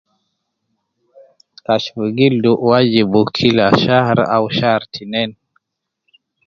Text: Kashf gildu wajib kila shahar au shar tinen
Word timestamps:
Kashf 1.65 1.95
gildu 2.17 2.51
wajib 2.69 3.11
kila 3.35 3.65
shahar 3.81 4.19
au 4.35 4.45
shar 4.57 4.81
tinen 4.93 5.31